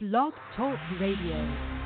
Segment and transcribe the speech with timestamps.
[0.00, 1.77] Blog Talk Radio.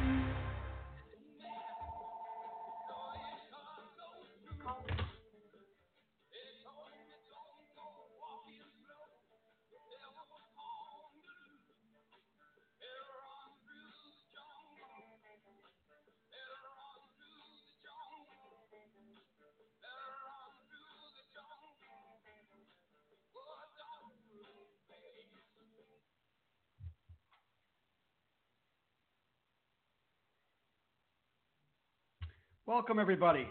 [32.72, 33.46] Welcome, everybody,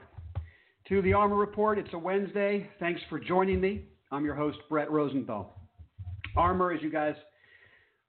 [0.90, 1.78] to the ARMR Report.
[1.78, 2.68] It's a Wednesday.
[2.80, 3.84] Thanks for joining me.
[4.12, 5.62] I'm your host, Brett Rosenthal.
[6.36, 7.14] ARMR, as you guys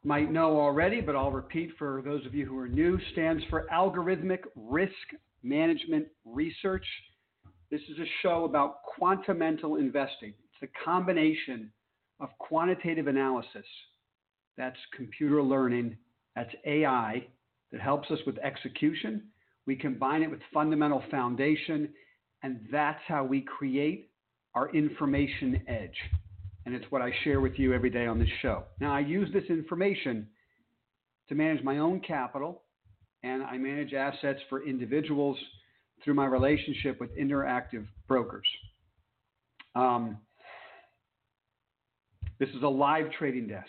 [0.05, 3.67] might know already, but I'll repeat for those of you who are new, stands for
[3.71, 4.95] Algorithmic Risk
[5.43, 6.87] Management Research.
[7.71, 10.33] This is a show about quantamental investing.
[10.55, 11.71] It's a combination
[12.21, 13.67] of quantitative analysis,
[14.57, 15.95] that's computer learning,
[16.35, 17.27] that's AI,
[17.71, 19.25] that helps us with execution
[19.67, 21.89] we combine it with fundamental foundation,
[22.43, 24.11] and that's how we create
[24.55, 25.97] our information edge.
[26.67, 28.65] And it's what I share with you every day on this show.
[28.81, 30.29] Now, I use this information
[31.29, 32.63] to manage my own capital,
[33.23, 35.37] and I manage assets for individuals
[36.05, 38.47] through my relationship with interactive brokers.
[39.75, 40.19] Um,
[42.39, 43.67] this is a live trading desk.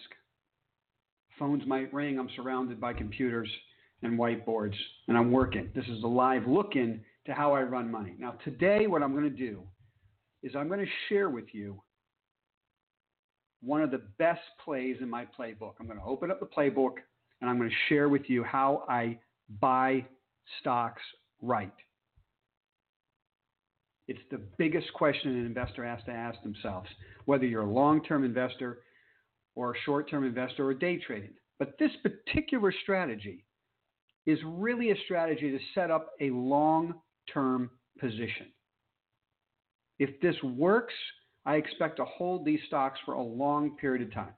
[1.38, 2.20] Phones might ring.
[2.20, 3.50] I'm surrounded by computers
[4.04, 4.76] and whiteboards,
[5.08, 5.70] and I'm working.
[5.74, 8.16] This is a live look in to how I run money.
[8.20, 9.64] Now, today, what I'm going to do
[10.44, 11.82] is I'm going to share with you
[13.62, 15.76] one of the best plays in my playbook.
[15.80, 16.96] I'm going to open up the playbook
[17.40, 19.18] and I'm going to share with you how I
[19.62, 20.06] buy
[20.60, 21.02] stocks
[21.42, 21.72] right.
[24.10, 26.90] It's the biggest question an investor has to ask themselves,
[27.24, 28.80] whether you're a long term investor
[29.56, 31.34] or a short term investor or day trading.
[31.58, 33.46] But this particular strategy
[34.26, 36.96] is really a strategy to set up a long
[37.34, 38.48] term position.
[40.00, 40.94] If this works,
[41.46, 44.34] I expect to hold these stocks for a long period of time.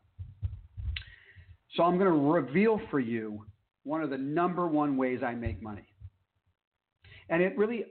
[1.76, 3.46] So I'm going to reveal for you
[3.84, 5.88] one of the number one ways I make money.
[7.30, 7.86] And it really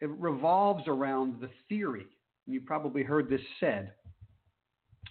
[0.00, 2.06] it revolves around the theory,
[2.46, 3.92] you probably heard this said,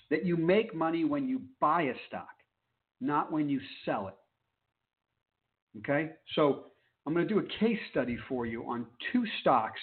[0.09, 2.27] that you make money when you buy a stock,
[2.99, 4.15] not when you sell it.
[5.77, 6.65] Okay, so
[7.05, 9.79] I'm going to do a case study for you on two stocks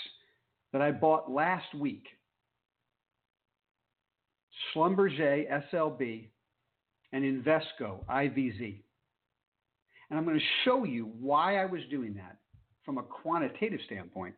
[0.72, 2.04] that I bought last week
[4.74, 6.28] Schlumberger SLB
[7.12, 8.82] and Invesco IVZ.
[10.10, 12.36] And I'm going to show you why I was doing that
[12.84, 14.34] from a quantitative standpoint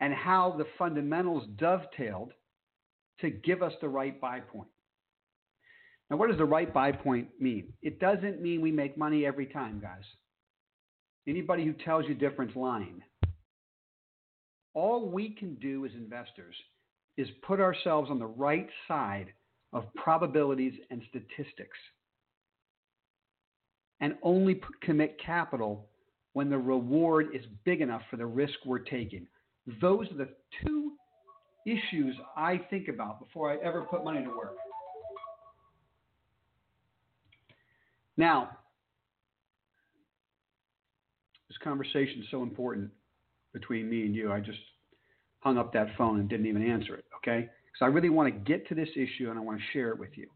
[0.00, 2.32] and how the fundamentals dovetailed
[3.20, 4.68] to give us the right buy point.
[6.08, 7.72] Now, what does the right buy point mean?
[7.82, 10.04] It doesn't mean we make money every time, guys.
[11.30, 13.00] Anybody who tells you different's lying.
[14.74, 16.56] All we can do as investors
[17.16, 19.32] is put ourselves on the right side
[19.72, 21.78] of probabilities and statistics
[24.00, 25.86] and only commit capital
[26.32, 29.28] when the reward is big enough for the risk we're taking.
[29.80, 30.28] Those are the
[30.64, 30.94] two
[31.64, 34.56] issues I think about before I ever put money to work.
[38.16, 38.56] Now,
[41.62, 42.90] conversation is so important
[43.52, 44.32] between me and you.
[44.32, 44.58] I just
[45.40, 47.48] hung up that phone and didn't even answer it, okay?
[47.66, 49.98] Because I really want to get to this issue and I want to share it
[49.98, 50.28] with you.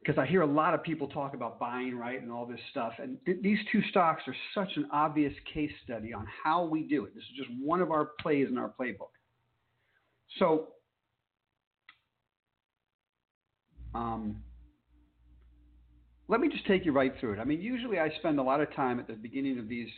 [0.00, 2.92] Because I hear a lot of people talk about buying, right, and all this stuff.
[2.98, 7.06] And th- these two stocks are such an obvious case study on how we do
[7.06, 7.14] it.
[7.14, 9.12] This is just one of our plays in our playbook.
[10.38, 10.68] So,
[13.94, 14.42] um,
[16.28, 17.38] let me just take you right through it.
[17.38, 19.88] I mean, usually I spend a lot of time at the beginning of these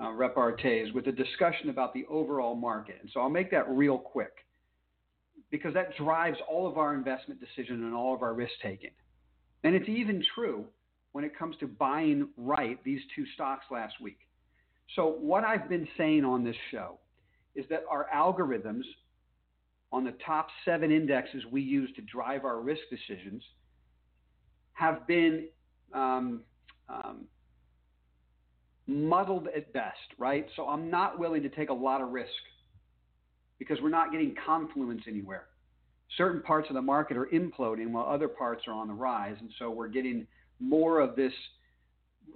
[0.00, 2.96] uh, repartees with a discussion about the overall market.
[3.00, 4.44] And so I'll make that real quick
[5.50, 8.90] because that drives all of our investment decision and all of our risk taking.
[9.64, 10.66] And it's even true
[11.12, 14.18] when it comes to buying right these two stocks last week.
[14.94, 16.98] So, what I've been saying on this show
[17.54, 18.84] is that our algorithms
[19.90, 23.42] on the top seven indexes we use to drive our risk decisions
[24.78, 25.48] have been
[25.92, 26.42] um,
[26.88, 27.24] um,
[28.86, 30.46] muddled at best, right?
[30.54, 32.30] So I'm not willing to take a lot of risk
[33.58, 35.46] because we're not getting confluence anywhere.
[36.16, 39.36] Certain parts of the market are imploding while other parts are on the rise.
[39.40, 40.26] And so we're getting
[40.60, 41.32] more of this,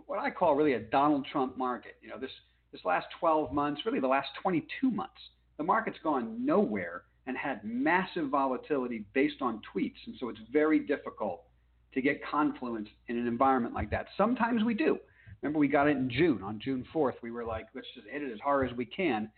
[0.07, 1.97] what I call really a Donald Trump market.
[2.03, 2.31] You know, this,
[2.73, 5.15] this last 12 months, really the last 22 months,
[5.59, 9.95] the market's gone nowhere and had massive volatility based on tweets.
[10.07, 11.45] And so it's very difficult
[11.95, 14.07] to get confluence in an environment like that.
[14.17, 14.99] Sometimes we do.
[15.43, 16.43] Remember, we got it in June.
[16.43, 19.29] On June 4th, we were like, let's just hit it as hard as we can.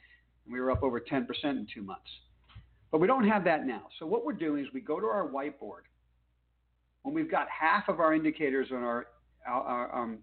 [0.44, 2.10] And we were up over 10% in two months.
[2.92, 3.82] But we don't have that now.
[3.98, 5.84] So what we're doing is we go to our whiteboard
[7.02, 9.06] when we've got half of our indicators on our
[9.46, 10.18] our, um,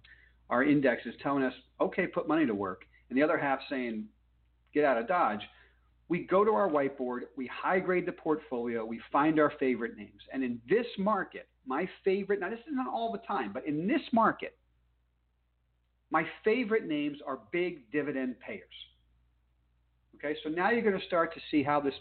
[0.49, 4.05] our indexes telling us, okay, put money to work, and the other half saying,
[4.73, 5.41] get out of Dodge.
[6.09, 10.21] We go to our whiteboard, we high grade the portfolio, we find our favorite names.
[10.33, 13.87] And in this market, my favorite, now this is not all the time, but in
[13.87, 14.57] this market,
[16.09, 18.63] my favorite names are big dividend payers.
[20.15, 21.93] Okay, so now you're going to start to see how this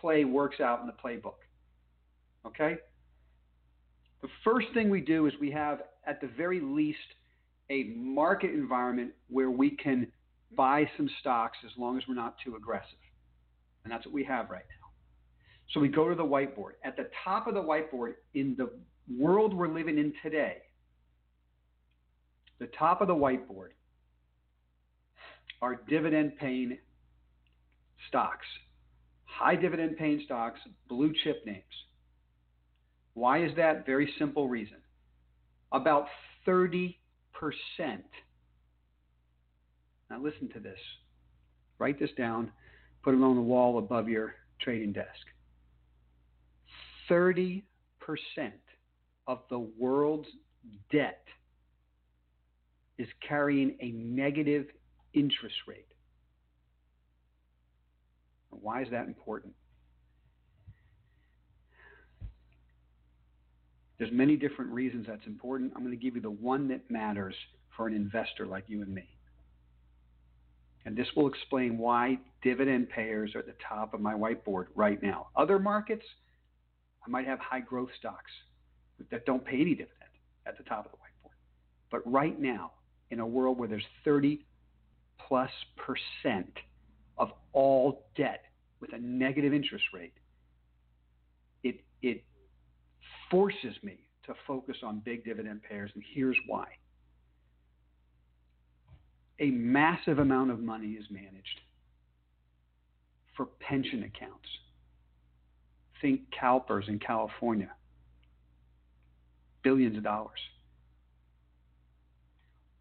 [0.00, 1.34] play works out in the playbook.
[2.46, 2.76] Okay?
[4.22, 6.98] The first thing we do is we have, at the very least,
[7.70, 10.06] a market environment where we can
[10.56, 12.98] buy some stocks as long as we're not too aggressive.
[13.84, 14.83] And that's what we have right now.
[15.74, 16.74] So we go to the whiteboard.
[16.84, 18.70] At the top of the whiteboard, in the
[19.12, 20.58] world we're living in today,
[22.60, 23.70] the top of the whiteboard
[25.60, 26.78] are dividend paying
[28.08, 28.46] stocks,
[29.24, 31.64] high dividend paying stocks, blue chip names.
[33.14, 33.84] Why is that?
[33.84, 34.78] Very simple reason.
[35.72, 36.06] About
[36.46, 36.94] 30%.
[40.08, 40.78] Now listen to this.
[41.80, 42.52] Write this down,
[43.02, 45.33] put it on the wall above your trading desk.
[47.10, 47.62] 30%
[49.26, 50.28] of the world's
[50.90, 51.24] debt
[52.98, 54.66] is carrying a negative
[55.12, 55.86] interest rate.
[58.50, 59.52] Why is that important?
[63.98, 65.72] There's many different reasons that's important.
[65.74, 67.34] I'm going to give you the one that matters
[67.76, 69.08] for an investor like you and me.
[70.84, 75.02] And this will explain why dividend payers are at the top of my whiteboard right
[75.02, 75.28] now.
[75.36, 76.04] Other markets,
[77.06, 78.30] I might have high growth stocks
[79.10, 79.90] that don't pay any dividend
[80.46, 81.34] at the top of the whiteboard.
[81.90, 82.72] But right now,
[83.10, 84.44] in a world where there's 30
[85.28, 86.52] plus percent
[87.18, 88.44] of all debt
[88.80, 90.14] with a negative interest rate,
[91.62, 92.24] it, it
[93.30, 96.66] forces me to focus on big dividend payers, and here's why.
[99.40, 101.60] A massive amount of money is managed
[103.36, 104.48] for pension accounts.
[106.04, 107.70] Think CalPERS in California,
[109.62, 110.38] billions of dollars.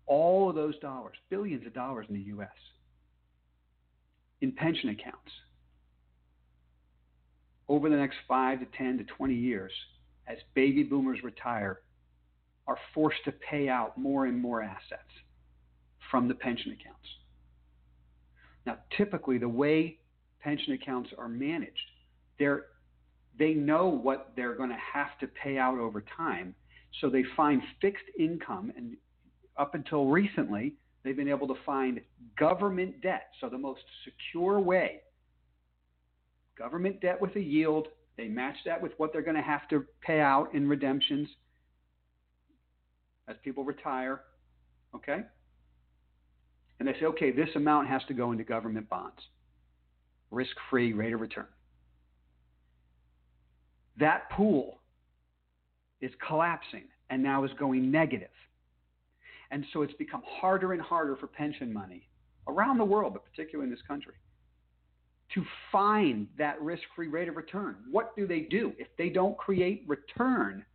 [0.05, 2.49] All of those dollars, billions of dollars in the US,
[4.41, 5.31] in pension accounts.
[7.69, 9.71] Over the next 5 to 10 to 20 years,
[10.27, 11.79] as baby boomers retire,
[12.67, 15.13] are forced to pay out more and more assets
[16.11, 17.07] from the pension accounts.
[18.65, 19.99] Now, typically, the way
[20.41, 21.89] pension accounts are managed,
[22.37, 22.65] they're,
[23.37, 26.55] they know what they're going to have to pay out over time.
[27.01, 28.95] So they find fixed income, and
[29.57, 31.99] up until recently, they've been able to find
[32.37, 33.29] government debt.
[33.41, 35.01] So the most secure way
[36.55, 37.87] government debt with a yield
[38.17, 41.27] they match that with what they're going to have to pay out in redemptions
[43.27, 44.21] as people retire.
[44.95, 45.21] Okay?
[46.79, 49.19] And they say, okay, this amount has to go into government bonds,
[50.29, 51.47] risk free rate of return.
[54.03, 54.81] That pool
[56.01, 58.27] is collapsing and now is going negative.
[59.49, 62.09] And so it's become harder and harder for pension money
[62.49, 64.15] around the world, but particularly in this country,
[65.35, 67.77] to find that risk free rate of return.
[67.89, 68.73] What do they do?
[68.77, 70.65] If they don't create return,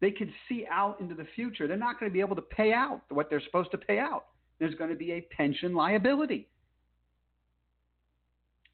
[0.00, 1.68] they can see out into the future.
[1.68, 4.24] They're not going to be able to pay out what they're supposed to pay out.
[4.58, 6.48] There's going to be a pension liability.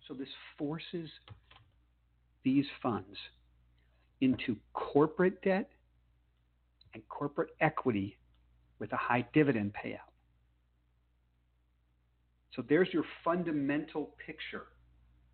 [0.09, 1.11] So this forces
[2.47, 3.19] these funds
[4.21, 5.69] into corporate debt
[6.95, 8.17] and corporate equity
[8.79, 9.99] with a high dividend payout.
[12.55, 14.67] So there's your fundamental picture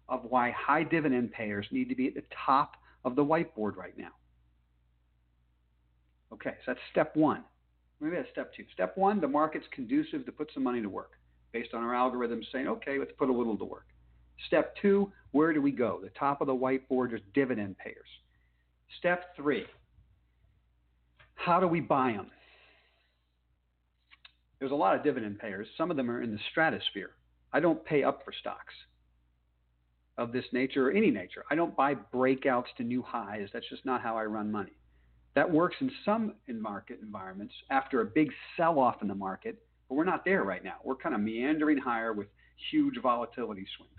[0.08, 3.96] of why high dividend payers need to be at the top of the whiteboard right
[3.96, 4.12] now.
[6.32, 7.44] Okay, so that's step one.
[8.00, 8.64] Maybe that's step two.
[8.72, 11.12] Step one, the market's conducive to put some money to work
[11.52, 13.86] based on our algorithms saying, okay, let's put a little to work.
[14.46, 16.00] Step two, where do we go?
[16.02, 18.08] The top of the whiteboard is dividend payers.
[18.98, 19.64] Step three,
[21.34, 22.30] how do we buy them?
[24.58, 25.66] There's a lot of dividend payers.
[25.76, 27.10] Some of them are in the stratosphere.
[27.52, 28.74] I don't pay up for stocks
[30.18, 31.44] of this nature or any nature.
[31.50, 33.48] I don't buy breakouts to new highs.
[33.52, 34.72] That's just not how I run money.
[35.34, 39.58] That works in some in market environments after a big sell off in the market,
[39.88, 40.76] but we're not there right now.
[40.84, 42.28] We're kind of meandering higher with
[42.70, 43.90] huge volatility swings.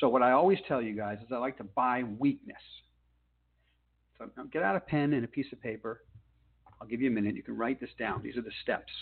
[0.00, 2.62] So, what I always tell you guys is I like to buy weakness.
[4.18, 6.02] So get out a pen and a piece of paper.
[6.80, 7.34] I'll give you a minute.
[7.34, 8.22] You can write this down.
[8.22, 8.92] These are the steps.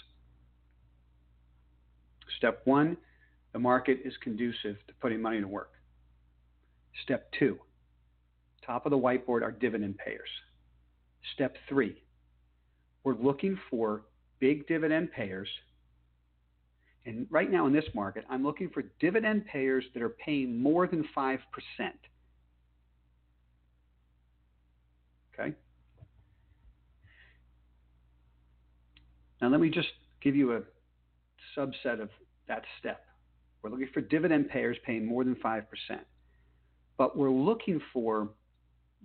[2.37, 2.97] Step one,
[3.53, 5.73] the market is conducive to putting money to work.
[7.03, 7.59] Step two,
[8.65, 10.29] top of the whiteboard are dividend payers.
[11.35, 12.03] Step three,
[13.05, 14.03] we're looking for
[14.39, 15.49] big dividend payers.
[17.07, 20.87] And right now in this market, I'm looking for dividend payers that are paying more
[20.87, 21.39] than 5%.
[25.33, 25.55] Okay?
[29.41, 29.89] Now, let me just
[30.23, 30.61] give you a
[31.57, 32.11] subset of
[32.49, 33.07] that step.
[33.63, 35.65] We're looking for dividend payers paying more than 5%,
[36.99, 38.29] but we're looking for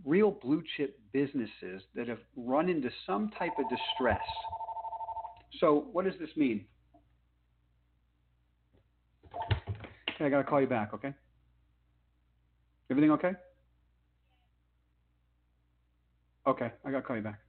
[0.03, 4.21] real blue chip businesses that have run into some type of distress.
[5.59, 6.65] So, what does this mean?
[9.35, 11.13] Okay, I got to call you back, okay?
[12.89, 13.33] Everything okay?
[16.47, 17.39] Okay, I got to call you back.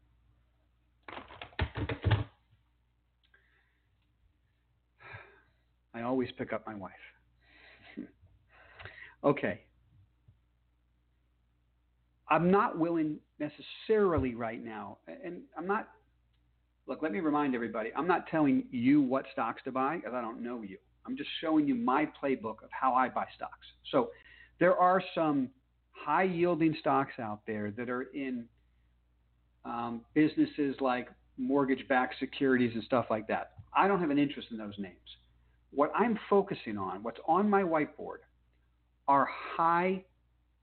[5.94, 6.92] I always pick up my wife.
[9.24, 9.60] okay.
[12.28, 15.88] I'm not willing necessarily right now, and I'm not.
[16.86, 20.20] Look, let me remind everybody I'm not telling you what stocks to buy because I
[20.20, 20.78] don't know you.
[21.06, 23.66] I'm just showing you my playbook of how I buy stocks.
[23.92, 24.10] So
[24.58, 25.50] there are some
[25.92, 28.46] high yielding stocks out there that are in
[29.64, 31.08] um, businesses like
[31.38, 33.52] mortgage backed securities and stuff like that.
[33.74, 34.94] I don't have an interest in those names.
[35.70, 38.18] What I'm focusing on, what's on my whiteboard,
[39.08, 40.04] are high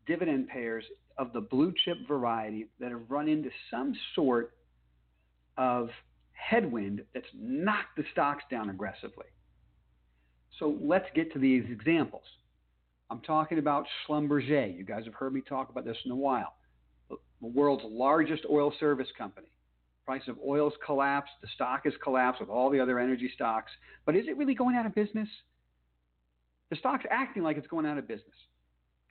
[0.07, 0.83] dividend payers
[1.17, 4.53] of the blue chip variety that have run into some sort
[5.57, 5.89] of
[6.31, 9.25] headwind that's knocked the stocks down aggressively.
[10.59, 12.23] So let's get to these examples.
[13.09, 14.77] I'm talking about Schlumberger.
[14.77, 16.55] You guys have heard me talk about this in a while.
[17.09, 19.47] The world's largest oil service company.
[20.05, 21.31] Price of oil's collapsed.
[21.41, 23.71] The stock has collapsed with all the other energy stocks.
[24.05, 25.29] But is it really going out of business?
[26.69, 28.35] The stock's acting like it's going out of business.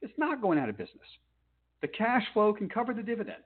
[0.00, 1.06] It's not going out of business.
[1.80, 3.42] The cash flow can cover the dividend.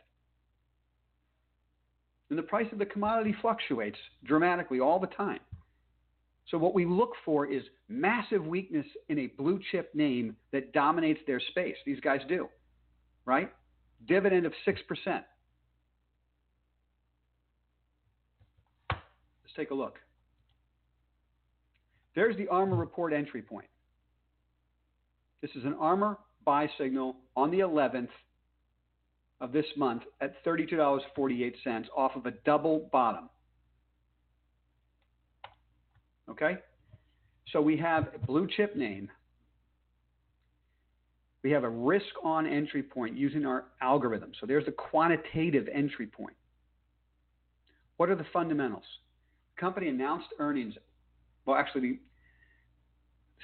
[2.31, 5.41] And the price of the commodity fluctuates dramatically all the time.
[6.51, 11.21] So, what we look for is massive weakness in a blue chip name that dominates
[11.27, 11.77] their space.
[11.85, 12.49] These guys do,
[13.25, 13.53] right?
[14.07, 14.77] Dividend of 6%.
[15.07, 15.25] Let's
[19.57, 19.99] take a look.
[22.15, 23.67] There's the ARMR report entry point.
[25.43, 28.09] This is an ARMR buy signal on the 11th
[29.41, 33.29] of this month at $32.48 off of a double bottom.
[36.31, 36.59] Okay?
[37.53, 39.09] So we have a blue chip name.
[41.43, 44.33] We have a risk on entry point using our algorithm.
[44.41, 46.37] So there's the quantitative entry point.
[47.99, 48.85] What are the fundamentals?
[49.57, 50.75] Company announced earnings.
[51.47, 51.99] Well, actually, the,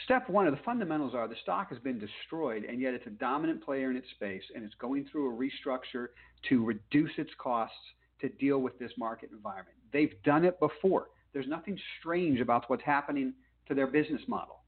[0.05, 3.11] step one of the fundamentals are the stock has been destroyed, and yet it's a
[3.11, 6.09] dominant player in its space, and it's going through a restructure
[6.49, 7.77] to reduce its costs
[8.21, 9.77] to deal with this market environment.
[9.93, 11.07] They've done it before.
[11.33, 13.33] There's nothing strange about what's happening
[13.69, 14.61] to their business model.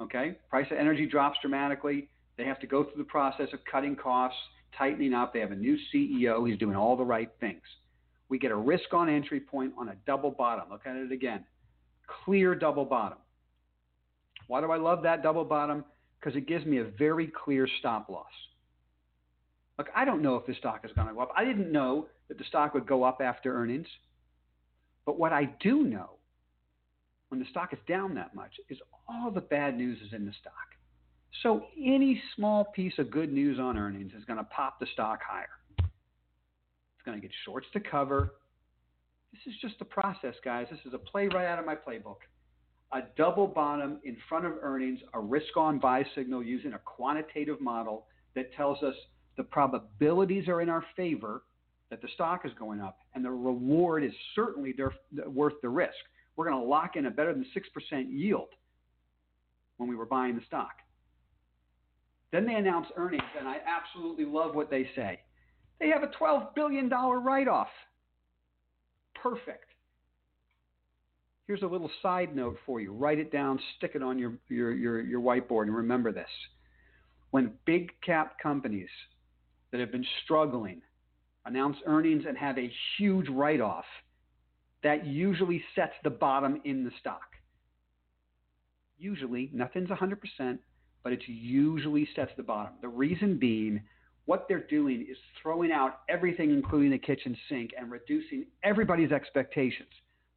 [0.00, 0.36] Okay?
[0.50, 2.08] Price of energy drops dramatically.
[2.36, 4.38] They have to go through the process of cutting costs,
[4.76, 5.32] tightening up.
[5.32, 6.48] They have a new CEO.
[6.48, 7.62] He's doing all the right things.
[8.28, 10.70] We get a risk on entry point on a double bottom.
[10.70, 11.44] Look at it again.
[12.24, 13.18] Clear double bottom.
[14.46, 15.84] Why do I love that double bottom?
[16.20, 18.26] Because it gives me a very clear stop loss.
[19.78, 21.32] Look, I don't know if this stock is going to go up.
[21.36, 23.86] I didn't know that the stock would go up after earnings.
[25.08, 26.18] But what I do know
[27.30, 28.76] when the stock is down that much is
[29.08, 30.52] all the bad news is in the stock.
[31.42, 35.20] So any small piece of good news on earnings is going to pop the stock
[35.26, 35.48] higher.
[35.78, 38.34] It's going to get shorts to cover.
[39.32, 40.66] This is just a process, guys.
[40.70, 42.18] This is a play right out of my playbook.
[42.92, 47.62] A double bottom in front of earnings, a risk on buy signal using a quantitative
[47.62, 48.94] model that tells us
[49.38, 51.44] the probabilities are in our favor
[51.90, 54.74] that the stock is going up, and the reward is certainly
[55.26, 55.94] worth the risk.
[56.36, 58.48] We're going to lock in a better than 6% yield
[59.78, 60.74] when we were buying the stock.
[62.30, 65.20] Then they announce earnings, and I absolutely love what they say.
[65.80, 67.68] They have a $12 billion write off.
[69.14, 69.64] Perfect.
[71.46, 72.92] Here's a little side note for you.
[72.92, 76.28] Write it down, stick it on your, your, your, your whiteboard, and remember this.
[77.30, 78.90] When big cap companies
[79.70, 80.82] that have been struggling
[81.48, 83.84] announce earnings and have a huge write off,
[84.82, 87.22] that usually sets the bottom in the stock.
[88.98, 90.58] Usually, nothing's 100%,
[91.02, 92.74] but it usually sets the bottom.
[92.80, 93.82] The reason being,
[94.26, 99.88] what they're doing is throwing out everything, including the kitchen sink, and reducing everybody's expectations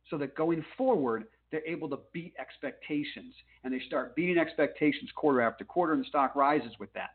[0.10, 3.34] so that going forward, they're able to beat expectations.
[3.64, 7.12] And they start beating expectations quarter after quarter, and the stock rises with that.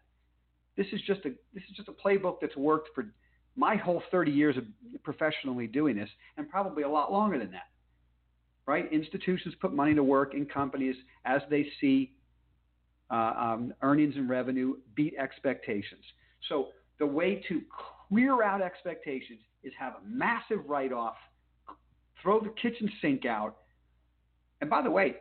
[0.76, 3.06] This is just a this is just a playbook that's worked for
[3.56, 4.64] my whole 30 years of
[5.02, 7.68] professionally doing this, and probably a lot longer than that.
[8.66, 8.92] Right?
[8.92, 12.12] Institutions put money to work in companies as they see
[13.10, 16.02] uh, um, earnings and revenue beat expectations.
[16.48, 17.62] So the way to
[18.08, 21.16] clear out expectations is have a massive write-off,
[22.22, 23.56] throw the kitchen sink out,
[24.60, 25.16] and by the way,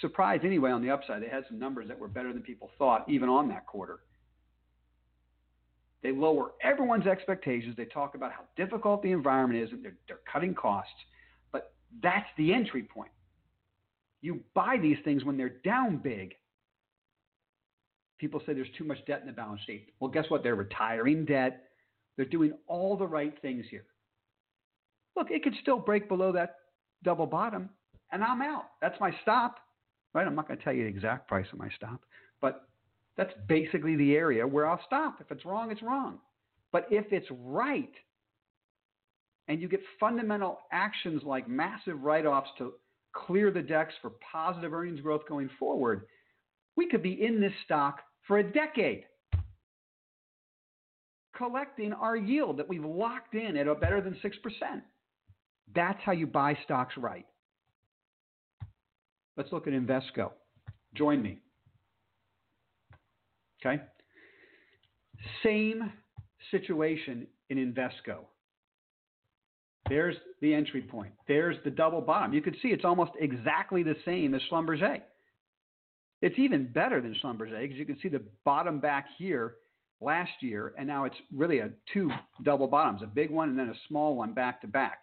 [0.00, 3.04] surprise anyway on the upside, they had some numbers that were better than people thought,
[3.08, 4.00] even on that quarter.
[6.04, 7.74] They lower everyone's expectations.
[7.78, 10.92] They talk about how difficult the environment is, and they're, they're cutting costs.
[11.50, 13.10] But that's the entry point.
[14.20, 16.34] You buy these things when they're down big.
[18.18, 19.94] People say there's too much debt in the balance sheet.
[19.98, 20.42] Well, guess what?
[20.42, 21.64] They're retiring debt.
[22.16, 23.86] They're doing all the right things here.
[25.16, 26.56] Look, it could still break below that
[27.02, 27.70] double bottom,
[28.12, 28.66] and I'm out.
[28.82, 29.56] That's my stop.
[30.12, 30.26] Right?
[30.26, 32.02] I'm not going to tell you the exact price of my stop,
[32.42, 32.68] but
[33.16, 35.18] that's basically the area where I'll stop.
[35.20, 36.18] If it's wrong, it's wrong.
[36.72, 37.92] But if it's right,
[39.46, 42.72] and you get fundamental actions like massive write offs to
[43.14, 46.06] clear the decks for positive earnings growth going forward,
[46.76, 49.04] we could be in this stock for a decade
[51.36, 54.32] collecting our yield that we've locked in at a better than 6%.
[55.74, 57.26] That's how you buy stocks right.
[59.36, 60.30] Let's look at Invesco.
[60.94, 61.40] Join me.
[63.64, 63.82] Okay?
[65.42, 65.92] Same
[66.50, 68.18] situation in Invesco.
[69.88, 71.12] There's the entry point.
[71.28, 72.32] There's the double bottom.
[72.32, 75.00] You can see it's almost exactly the same as Schlumberger.
[76.22, 79.56] It's even better than Schlumberger because you can see the bottom back here
[80.00, 82.10] last year, and now it's really a two
[82.42, 85.00] double bottoms, a big one and then a small one back to back.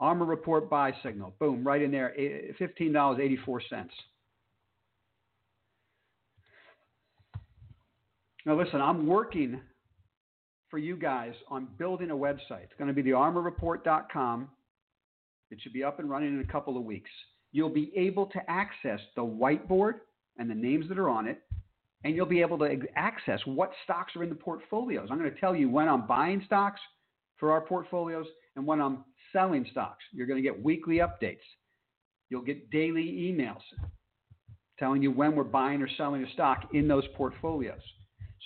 [0.00, 1.34] ARMR report buy signal.
[1.38, 2.14] Boom, right in there,
[2.60, 3.60] $15.84.
[8.46, 9.60] Now, listen, I'm working
[10.70, 12.62] for you guys on building a website.
[12.62, 14.48] It's going to be the armorreport.com.
[15.50, 17.10] It should be up and running in a couple of weeks.
[17.50, 19.94] You'll be able to access the whiteboard
[20.38, 21.42] and the names that are on it,
[22.04, 25.08] and you'll be able to access what stocks are in the portfolios.
[25.10, 26.80] I'm going to tell you when I'm buying stocks
[27.38, 30.04] for our portfolios and when I'm selling stocks.
[30.12, 31.38] You're going to get weekly updates.
[32.30, 33.62] You'll get daily emails
[34.78, 37.80] telling you when we're buying or selling a stock in those portfolios.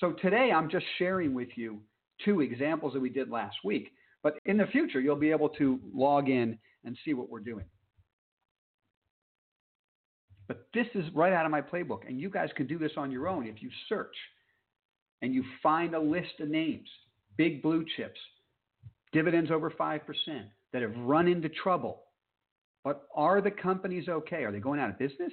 [0.00, 1.80] So today I'm just sharing with you
[2.24, 3.92] two examples that we did last week.
[4.22, 7.66] But in the future, you'll be able to log in and see what we're doing.
[10.48, 12.08] But this is right out of my playbook.
[12.08, 14.14] And you guys can do this on your own if you search
[15.22, 16.88] and you find a list of names,
[17.36, 18.18] big blue chips,
[19.12, 20.00] dividends over 5%
[20.72, 22.04] that have run into trouble.
[22.84, 24.44] But are the companies okay?
[24.44, 25.32] Are they going out of business?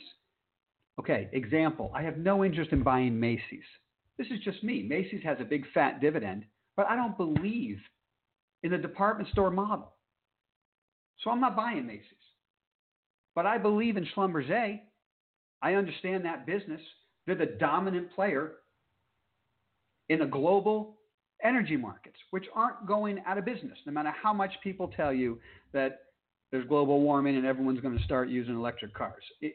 [1.00, 3.64] Okay, example I have no interest in buying Macy's.
[4.18, 4.84] This is just me.
[4.84, 7.78] Macy's has a big fat dividend, but I don't believe
[8.64, 9.94] in the department store model.
[11.24, 12.04] So I'm not buying Macy's.
[13.36, 14.80] But I believe in Schlumberger.
[15.62, 16.82] I understand that business.
[17.26, 18.54] They're the dominant player
[20.10, 20.98] in the global
[21.44, 25.40] energy markets, which aren't going out of business, no matter how much people tell you
[25.74, 26.00] that
[26.52, 29.24] there's global warming and everyone's going to start using electric cars.
[29.42, 29.54] It,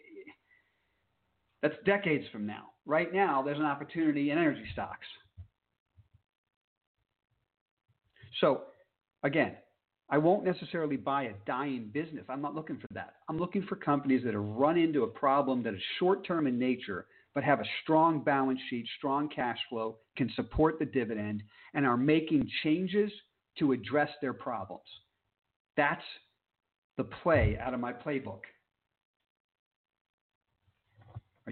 [1.62, 2.70] that's decades from now.
[2.84, 5.06] Right now, there's an opportunity in energy stocks.
[8.40, 8.62] So,
[9.22, 9.54] again,
[10.10, 12.24] I won't necessarily buy a dying business.
[12.28, 13.14] I'm not looking for that.
[13.28, 16.58] I'm looking for companies that have run into a problem that is short term in
[16.58, 21.42] nature, but have a strong balance sheet, strong cash flow, can support the dividend,
[21.74, 23.10] and are making changes
[23.58, 24.82] to address their problems.
[25.76, 26.02] That's
[26.98, 28.40] the play out of my playbook.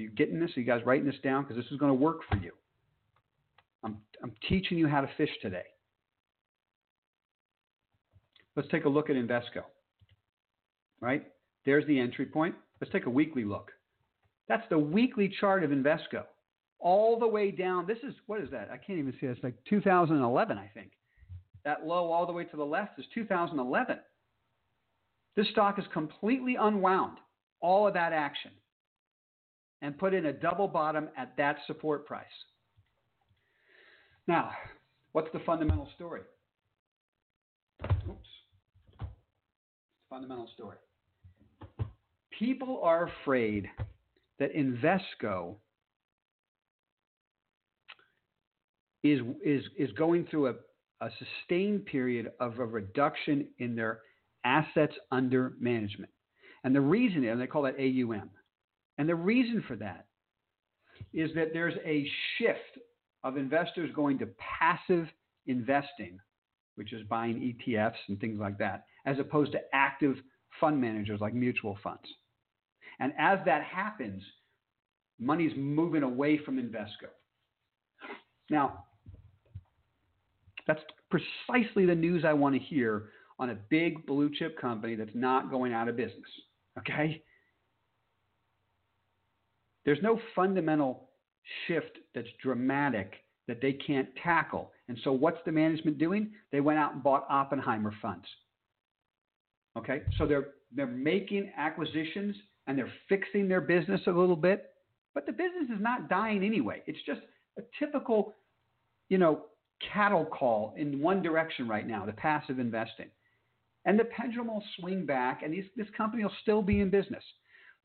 [0.00, 0.50] Are you getting this?
[0.56, 1.42] Are you guys writing this down?
[1.42, 2.52] Because this is going to work for you.
[3.84, 5.64] I'm, I'm teaching you how to fish today.
[8.56, 9.64] Let's take a look at Invesco.
[11.02, 11.26] Right?
[11.66, 12.54] There's the entry point.
[12.80, 13.72] Let's take a weekly look.
[14.48, 16.24] That's the weekly chart of Invesco.
[16.78, 17.86] All the way down.
[17.86, 18.70] This is, what is that?
[18.72, 19.32] I can't even see it.
[19.32, 20.92] It's like 2011, I think.
[21.66, 23.98] That low all the way to the left is 2011.
[25.36, 27.18] This stock is completely unwound,
[27.60, 28.52] all of that action
[29.82, 32.26] and put in a double bottom at that support price.
[34.26, 34.50] Now,
[35.12, 36.22] what's the fundamental story?
[38.08, 38.28] Oops.
[40.08, 40.76] Fundamental story.
[42.38, 43.68] People are afraid
[44.38, 45.56] that Invesco
[49.02, 50.54] is, is, is going through a,
[51.00, 54.00] a sustained period of a reduction in their
[54.44, 56.10] assets under management.
[56.64, 58.30] And the reason, and they call that AUM.
[59.00, 60.04] And the reason for that
[61.14, 62.84] is that there's a shift
[63.24, 64.28] of investors going to
[64.60, 65.08] passive
[65.46, 66.18] investing,
[66.74, 70.16] which is buying ETFs and things like that, as opposed to active
[70.60, 72.06] fund managers like mutual funds.
[72.98, 74.22] And as that happens,
[75.18, 77.08] money's moving away from Invesco.
[78.50, 78.84] Now,
[80.66, 83.08] that's precisely the news I want to hear
[83.38, 86.28] on a big blue chip company that's not going out of business.
[86.78, 87.22] Okay?
[89.84, 91.08] There's no fundamental
[91.66, 93.14] shift that's dramatic
[93.48, 94.70] that they can't tackle.
[94.88, 96.32] And so, what's the management doing?
[96.52, 98.26] They went out and bought Oppenheimer funds.
[99.76, 104.70] Okay, so they're they're making acquisitions and they're fixing their business a little bit,
[105.14, 106.82] but the business is not dying anyway.
[106.86, 107.20] It's just
[107.58, 108.34] a typical,
[109.08, 109.46] you know,
[109.92, 113.08] cattle call in one direction right now, the passive investing.
[113.86, 117.24] And the pendulum will swing back, and these, this company will still be in business.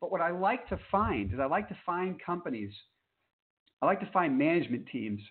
[0.02, 2.72] But what I like to find is I like to find companies,
[3.82, 5.22] I like to find management teams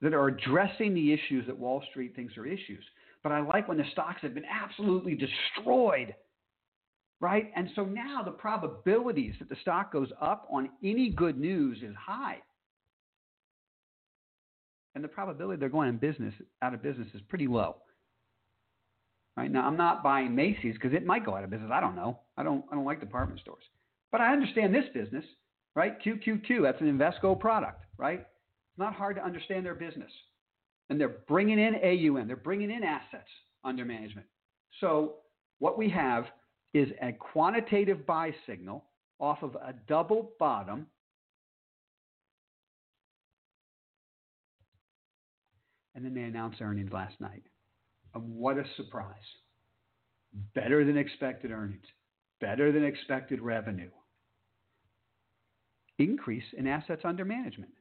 [0.00, 2.84] that are addressing the issues that Wall Street thinks are issues.
[3.22, 6.14] But I like when the stocks have been absolutely destroyed,
[7.20, 7.50] right?
[7.56, 11.94] And so now the probabilities that the stock goes up on any good news is
[11.98, 12.38] high.
[14.94, 17.76] And the probability they're going in business out of business is pretty low.
[19.36, 21.70] Right now, I'm not buying Macy's because it might go out of business.
[21.72, 22.20] I don't know.
[22.36, 22.64] I don't.
[22.72, 23.64] I don't like department stores,
[24.10, 25.24] but I understand this business,
[25.74, 26.00] right?
[26.02, 26.62] QQQ.
[26.62, 28.20] That's an Invesco product, right?
[28.20, 30.10] It's not hard to understand their business,
[30.88, 32.26] and they're bringing in AUM.
[32.26, 33.28] They're bringing in assets
[33.62, 34.26] under management.
[34.80, 35.16] So
[35.58, 36.24] what we have
[36.72, 38.84] is a quantitative buy signal
[39.18, 40.86] off of a double bottom.
[45.94, 47.42] And then they announced earnings last night.
[48.18, 49.14] What a surprise.
[50.54, 51.86] Better than expected earnings,
[52.40, 53.90] better than expected revenue,
[55.98, 57.72] increase in assets under management.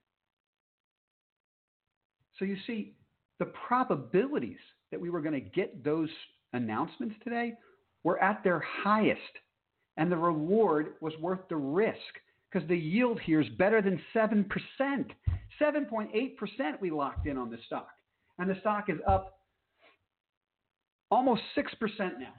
[2.40, 2.96] So you see,
[3.40, 4.60] the probabilities
[4.92, 6.10] that we were going to get those
[6.54, 7.54] announcements today
[8.04, 9.20] were at their highest,
[9.98, 11.98] and the reward was worth the risk
[12.52, 14.46] because the yield here is better than 7%.
[15.62, 17.90] 7.8% we locked in on the stock,
[18.40, 19.40] and the stock is up
[21.16, 22.34] Almost 6% now.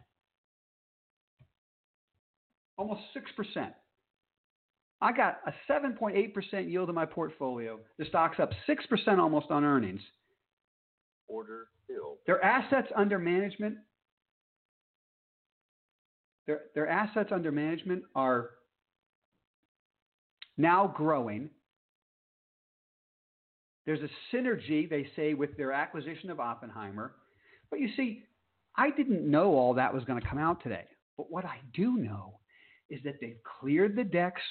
[2.76, 3.72] Almost 6%.
[5.00, 7.80] I got a 7.8% yield in my portfolio.
[7.98, 10.02] The stock's up 6% almost on earnings.
[11.26, 12.18] Order filled.
[12.26, 13.78] Their assets under management
[16.46, 18.50] their, their assets under management are
[20.58, 21.48] now growing.
[23.86, 27.14] There's a synergy, they say, with their acquisition of Oppenheimer.
[27.70, 28.25] But you see,
[28.76, 30.84] I didn't know all that was going to come out today.
[31.16, 32.40] But what I do know
[32.90, 34.42] is that they've cleared the decks.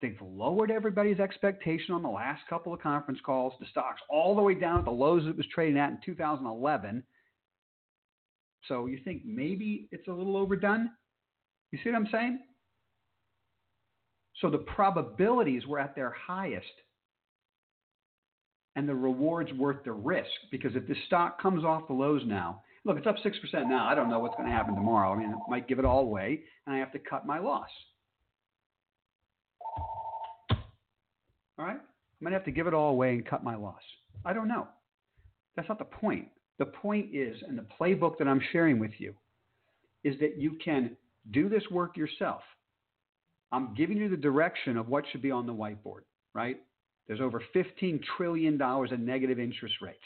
[0.00, 3.54] They've lowered everybody's expectation on the last couple of conference calls.
[3.60, 7.02] The stock's all the way down at the lows it was trading at in 2011.
[8.68, 10.90] So you think maybe it's a little overdone?
[11.70, 12.40] You see what I'm saying?
[14.40, 16.66] So the probabilities were at their highest
[18.76, 22.62] and the reward's worth the risk because if the stock comes off the lows now
[22.84, 23.32] Look, it's up 6%
[23.68, 23.86] now.
[23.86, 25.12] I don't know what's going to happen tomorrow.
[25.12, 27.68] I mean, it might give it all away, and I have to cut my loss.
[31.58, 31.78] All right?
[31.78, 33.80] I might have to give it all away and cut my loss.
[34.24, 34.68] I don't know.
[35.56, 36.28] That's not the point.
[36.58, 39.14] The point is, and the playbook that I'm sharing with you,
[40.04, 40.96] is that you can
[41.30, 42.42] do this work yourself.
[43.50, 46.02] I'm giving you the direction of what should be on the whiteboard,
[46.34, 46.58] right?
[47.06, 49.98] There's over $15 trillion in negative interest rates.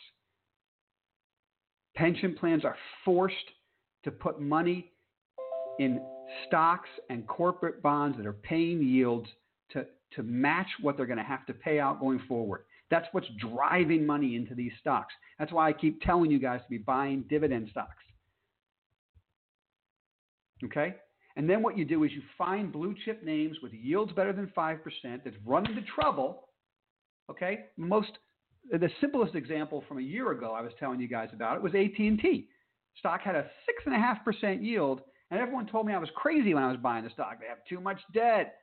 [1.99, 3.35] Pension plans are forced
[4.05, 4.93] to put money
[5.81, 6.01] in
[6.47, 9.29] stocks and corporate bonds that are paying yields
[9.73, 9.85] to,
[10.15, 12.63] to match what they're going to have to pay out going forward.
[12.89, 15.13] That's what's driving money into these stocks.
[15.41, 18.05] That's why I keep telling you guys to be buying dividend stocks.
[20.65, 20.95] Okay?
[21.35, 24.53] And then what you do is you find blue chip names with yields better than
[24.57, 24.79] 5%
[25.25, 26.45] that's run into trouble.
[27.29, 27.65] Okay?
[27.77, 28.13] Most
[28.71, 31.75] the simplest example from a year ago I was telling you guys about it was
[31.75, 32.49] AT&T.
[32.99, 36.11] Stock had a six and a half percent yield, and everyone told me I was
[36.15, 37.39] crazy when I was buying the stock.
[37.41, 38.57] They have too much debt,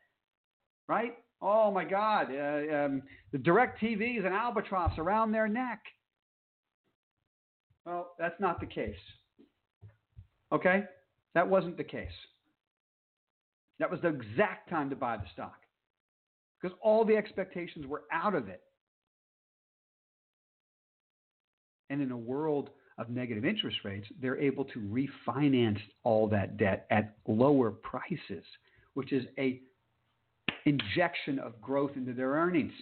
[0.88, 1.14] right?
[1.42, 5.80] Oh my God, uh, um, the DirecTV is an albatross around their neck.
[7.86, 8.96] Well, that's not the case.
[10.52, 10.84] Okay,
[11.34, 12.10] that wasn't the case.
[13.80, 15.60] That was the exact time to buy the stock
[16.62, 18.62] because all the expectations were out of it.
[21.89, 26.88] And in a world of negative interest rates, they're able to refinance all that debt
[26.89, 28.43] at lower prices,
[28.93, 29.62] which is a
[30.65, 32.74] injection of growth into their earnings.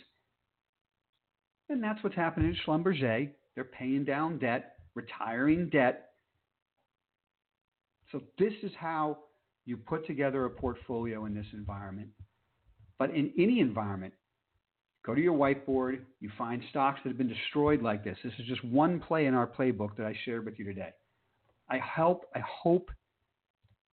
[1.70, 3.30] And that's what's happening in Schlumberger.
[3.56, 6.12] They're paying down debt, retiring debt.
[8.12, 9.18] So this is how
[9.66, 12.10] you put together a portfolio in this environment.
[13.00, 14.14] But in any environment,
[15.06, 18.18] go to your whiteboard, you find stocks that have been destroyed like this.
[18.24, 20.92] This is just one play in our playbook that I shared with you today.
[21.70, 22.90] I help I hope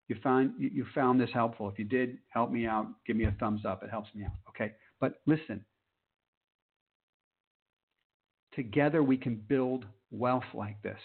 [0.07, 1.69] you found you found this helpful.
[1.69, 2.87] If you did, help me out.
[3.05, 3.83] Give me a thumbs up.
[3.83, 4.31] It helps me out.
[4.49, 4.73] Okay.
[4.99, 5.63] But listen.
[8.55, 10.99] Together we can build wealth like this.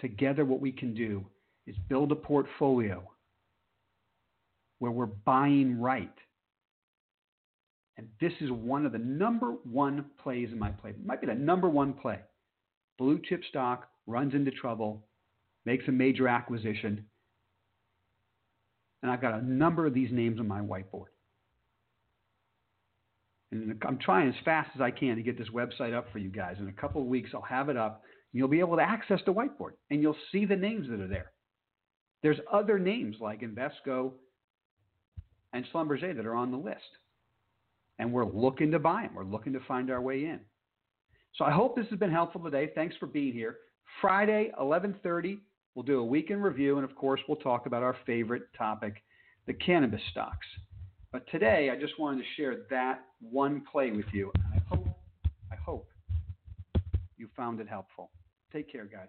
[0.00, 1.24] Together what we can do
[1.66, 3.02] is build a portfolio
[4.78, 6.12] where we're buying right.
[7.98, 10.90] And this is one of the number one plays in my play.
[10.90, 12.20] It might be the number one play.
[12.98, 15.06] Blue chip stock runs into trouble,
[15.64, 17.06] makes a major acquisition.
[19.02, 21.06] And I've got a number of these names on my whiteboard.
[23.52, 26.28] And I'm trying as fast as I can to get this website up for you
[26.28, 26.56] guys.
[26.58, 28.02] In a couple of weeks, I'll have it up.
[28.32, 31.32] You'll be able to access the whiteboard and you'll see the names that are there.
[32.22, 34.12] There's other names like Invesco
[35.52, 36.82] and Schlumberger that are on the list.
[37.98, 39.14] And we're looking to buy them.
[39.14, 40.40] We're looking to find our way in.
[41.34, 42.72] So I hope this has been helpful today.
[42.74, 43.56] Thanks for being here.
[44.00, 45.38] Friday, 11:30,
[45.74, 49.02] we'll do a weekend review, and of course, we'll talk about our favorite topic,
[49.46, 50.46] the cannabis stocks.
[51.12, 54.32] But today, I just wanted to share that one play with you.
[54.54, 54.86] I hope,
[55.50, 55.88] I hope
[57.16, 58.10] you found it helpful.
[58.52, 59.08] Take care, guys.